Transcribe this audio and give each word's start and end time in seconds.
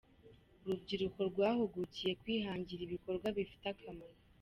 Urubyiruko 0.63 1.19
rwahugukiye 1.31 2.11
kwihangira 2.21 2.81
ibikorwa 2.87 3.27
bifite 3.37 3.65
akamaro. 3.73 4.15